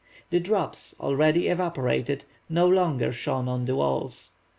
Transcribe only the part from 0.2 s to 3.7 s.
The drops, already evaporated, no longer shone on